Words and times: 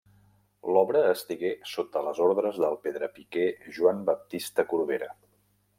L'obra 0.75 1.01
estigué 1.09 1.51
sota 1.73 2.03
les 2.07 2.23
ordres 2.29 2.59
del 2.65 2.81
pedrapiquer 2.87 3.47
Joan 3.79 4.05
Baptista 4.13 4.69
Corbera. 4.75 5.15